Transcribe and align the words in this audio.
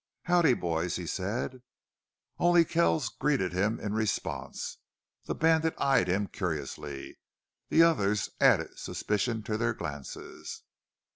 "Howdy 0.23 0.55
boys!" 0.55 0.95
he 0.95 1.05
said. 1.05 1.61
Only 2.39 2.65
Kells 2.65 3.07
greeted 3.07 3.53
him 3.53 3.79
in 3.79 3.93
response. 3.93 4.79
The 5.25 5.35
bandit 5.35 5.75
eyed 5.77 6.07
him 6.07 6.25
curiously. 6.25 7.19
The 7.69 7.83
others 7.83 8.31
added 8.39 8.79
suspicion 8.79 9.43
to 9.43 9.57
their 9.59 9.75
glances. 9.75 10.63